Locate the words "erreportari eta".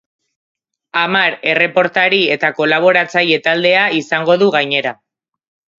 1.51-2.51